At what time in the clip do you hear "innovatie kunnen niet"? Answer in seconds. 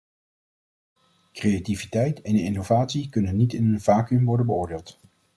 2.35-3.53